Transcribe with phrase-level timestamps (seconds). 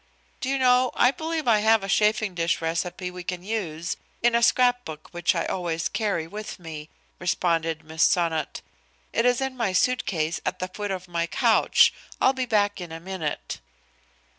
[0.39, 4.33] "Do you know, I believe I have a chafing dish recipe we can use in
[4.33, 6.89] a scrap book which I always carry with me,"
[7.19, 8.61] responded Miss Sonnot.
[9.13, 11.93] "It is in my suit case at the foot of my couch.
[12.19, 13.59] I'll be back in a minute."